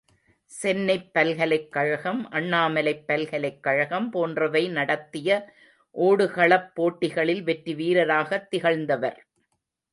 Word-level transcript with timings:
சென்னைப் 0.51 1.13
பல்கலைக் 1.13 1.71
கழகம், 1.71 2.31
அண்ணாமலைப் 2.31 3.03
பல்கலைக் 3.07 3.63
கழகம் 3.63 4.09
போன்றவை 4.09 4.67
நடத்திய 4.69 5.53
ஓடுகளப் 5.95 6.71
போட்டிகளில் 6.73 7.43
வெற்ற 7.43 7.71
வீரராகத் 7.73 8.47
திகழ்ந்தவர். 8.47 9.27